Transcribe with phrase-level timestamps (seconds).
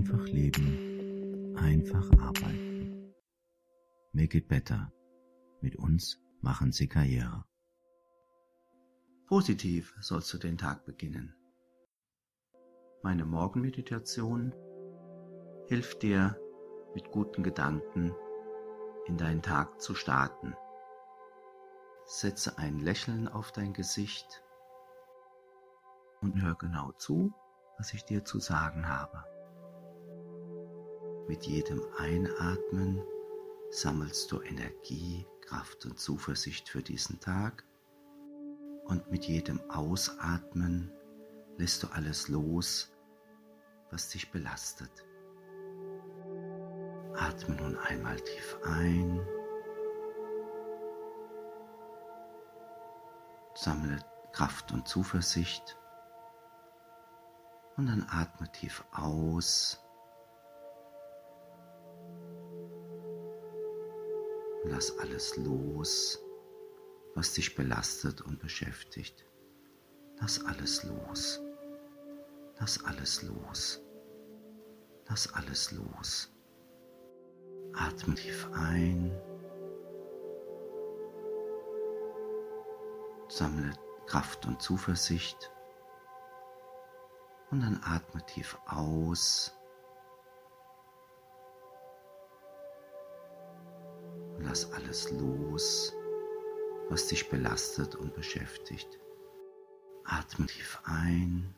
[0.00, 3.12] Einfach leben, einfach arbeiten.
[4.14, 4.90] Make it better.
[5.60, 7.44] Mit uns machen Sie Karriere.
[9.26, 11.34] Positiv sollst du den Tag beginnen.
[13.02, 14.54] Meine Morgenmeditation
[15.68, 16.34] hilft dir,
[16.94, 18.14] mit guten Gedanken
[19.04, 20.54] in deinen Tag zu starten.
[22.06, 24.42] Setze ein Lächeln auf dein Gesicht
[26.22, 27.34] und hör genau zu,
[27.76, 29.29] was ich dir zu sagen habe.
[31.28, 33.02] Mit jedem Einatmen
[33.70, 37.64] sammelst du Energie, Kraft und Zuversicht für diesen Tag
[38.84, 40.92] und mit jedem Ausatmen
[41.56, 42.92] lässt du alles los,
[43.90, 44.90] was dich belastet.
[47.14, 49.20] Atme nun einmal tief ein.
[53.54, 53.98] Sammle
[54.32, 55.76] Kraft und Zuversicht.
[57.76, 59.84] Und dann atme tief aus.
[64.64, 66.18] Lass alles los,
[67.14, 69.26] was dich belastet und beschäftigt.
[70.20, 71.40] Lass alles los.
[72.58, 73.80] Lass alles los.
[75.08, 76.30] Lass alles los.
[77.72, 79.10] Atme tief ein.
[83.28, 83.72] Sammle
[84.06, 85.50] Kraft und Zuversicht.
[87.50, 89.54] Und dann atme tief aus.
[94.50, 95.94] Lass alles los,
[96.88, 98.98] was dich belastet und beschäftigt.
[100.04, 101.54] Atme tief ein.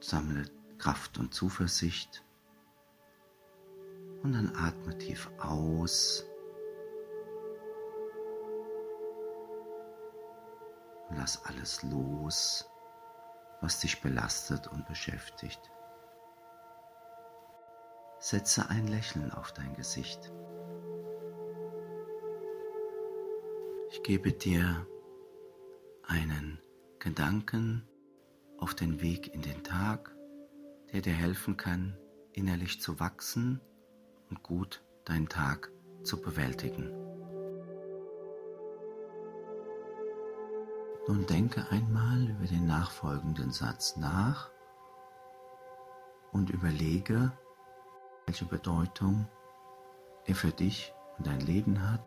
[0.00, 0.46] Sammle
[0.78, 2.24] Kraft und Zuversicht.
[4.24, 6.26] Und dann atme tief aus.
[11.10, 12.68] Lass alles los,
[13.60, 15.70] was dich belastet und beschäftigt.
[18.24, 20.32] Setze ein Lächeln auf dein Gesicht.
[23.90, 24.86] Ich gebe dir
[26.02, 26.58] einen
[26.98, 27.86] Gedanken
[28.58, 30.14] auf den Weg in den Tag
[30.94, 31.96] der dir helfen kann,
[32.30, 33.60] innerlich zu wachsen
[34.30, 35.72] und gut deinen Tag
[36.04, 36.88] zu bewältigen.
[41.08, 44.52] Nun denke einmal über den nachfolgenden Satz nach
[46.30, 47.36] und überlege,
[48.26, 49.26] welche Bedeutung
[50.26, 52.06] er für dich und dein Leben hat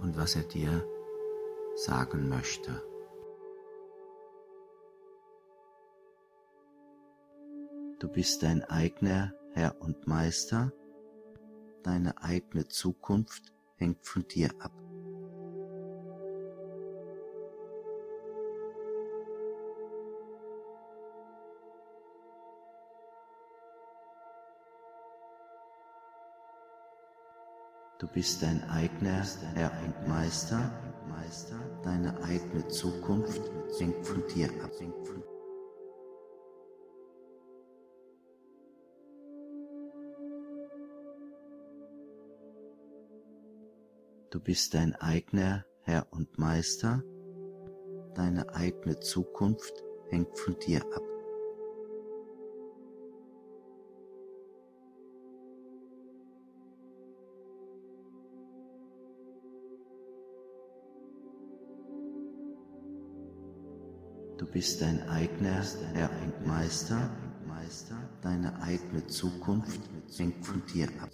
[0.00, 0.86] und was er dir
[1.76, 2.82] sagen möchte.
[7.98, 10.72] Du bist dein eigener Herr und Meister.
[11.82, 14.83] Deine eigene Zukunft hängt von dir ab.
[28.04, 30.70] Du bist dein eigener Herr und Meister.
[31.82, 33.40] Deine eigene Zukunft
[33.78, 34.70] hängt von dir ab.
[44.28, 47.02] Du bist dein eigener Herr und Meister.
[48.14, 51.13] Deine eigene Zukunft hängt von dir ab.
[64.36, 65.62] Du bist dein eigener
[65.92, 67.10] Herr und Meister.
[68.20, 69.80] Deine eigene Zukunft
[70.16, 71.10] hängt von dir ab.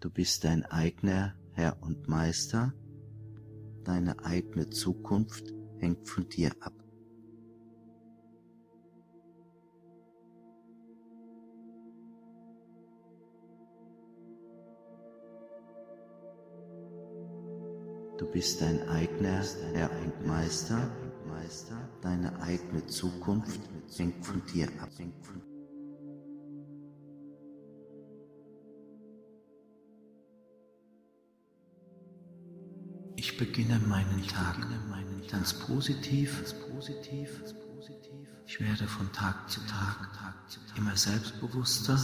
[0.00, 2.74] Du bist dein eigener Herr und Meister.
[3.84, 6.85] Deine eigene Zukunft hängt von dir ab.
[18.18, 19.42] Du bist dein eigener
[19.74, 20.90] Herr und Meister.
[22.00, 23.60] Deine eigene Zukunft
[23.96, 24.88] hängt von dir ab.
[33.16, 34.66] Ich beginne meinen Tag
[35.30, 36.42] ganz positiv.
[38.46, 40.08] Ich werde von Tag zu Tag
[40.76, 41.98] immer selbstbewusster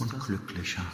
[0.00, 0.84] und glücklicher.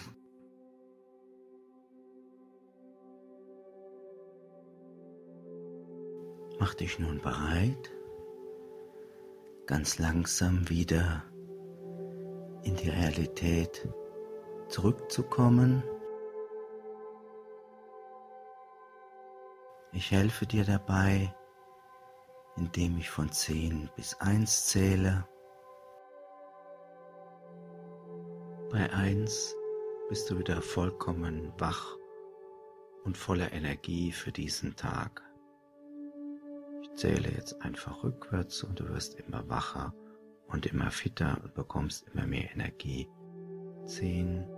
[6.59, 7.91] Mach dich nun bereit,
[9.67, 11.23] ganz langsam wieder
[12.63, 13.87] in die Realität
[14.69, 15.83] zurückzukommen.
[19.93, 21.35] Ich helfe dir dabei,
[22.57, 25.29] indem ich von 10 bis 1 zähle.
[28.71, 29.55] Bei 1
[30.09, 31.97] bist du wieder vollkommen wach
[33.05, 35.26] und voller Energie für diesen Tag.
[36.97, 39.93] Zähle jetzt einfach rückwärts und du wirst immer wacher
[40.49, 43.07] und immer fitter und bekommst immer mehr Energie.
[43.85, 44.49] 10,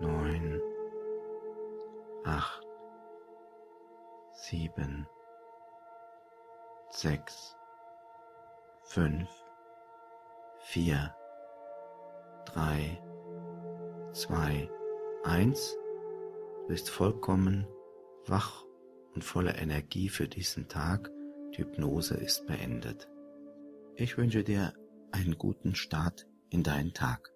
[0.00, 0.60] 9,
[2.24, 2.66] 8,
[4.32, 5.06] 7,
[6.90, 7.56] 6,
[8.82, 9.28] 5,
[10.58, 11.14] 4,
[12.46, 13.02] 3,
[14.12, 14.70] 2,
[15.22, 15.78] 1.
[16.62, 17.68] Du bist vollkommen
[18.26, 18.67] wach
[19.18, 21.10] und voller Energie für diesen Tag.
[21.52, 23.08] Die Hypnose ist beendet.
[23.96, 24.74] Ich wünsche dir
[25.10, 27.28] einen guten Start in deinen Tag.